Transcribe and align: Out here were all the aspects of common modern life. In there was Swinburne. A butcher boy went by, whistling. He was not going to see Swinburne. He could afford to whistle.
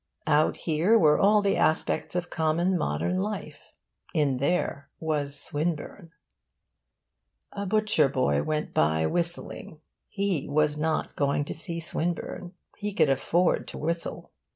Out 0.25 0.57
here 0.57 0.97
were 0.97 1.19
all 1.19 1.43
the 1.43 1.55
aspects 1.55 2.15
of 2.15 2.31
common 2.31 2.75
modern 2.75 3.19
life. 3.19 3.61
In 4.15 4.37
there 4.37 4.89
was 4.99 5.39
Swinburne. 5.39 6.09
A 7.51 7.67
butcher 7.67 8.09
boy 8.09 8.41
went 8.41 8.73
by, 8.73 9.05
whistling. 9.05 9.79
He 10.09 10.47
was 10.49 10.75
not 10.75 11.15
going 11.15 11.45
to 11.45 11.53
see 11.53 11.79
Swinburne. 11.79 12.55
He 12.77 12.93
could 12.95 13.09
afford 13.11 13.67
to 13.67 13.77
whistle. 13.77 14.31